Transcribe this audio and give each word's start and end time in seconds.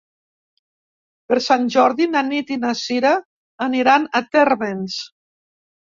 Per 1.33 1.37
Sant 1.49 1.67
Jordi 1.75 2.09
na 2.15 2.25
Nit 2.31 2.53
i 2.55 2.59
na 2.63 2.73
Sira 2.79 3.13
aniran 3.67 4.09
a 4.21 4.27
Térmens. 4.37 4.97